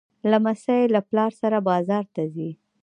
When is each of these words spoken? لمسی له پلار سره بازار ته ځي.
لمسی 0.31 0.81
له 0.93 1.01
پلار 1.09 1.31
سره 1.41 1.57
بازار 1.69 2.05
ته 2.15 2.23
ځي. 2.33 2.49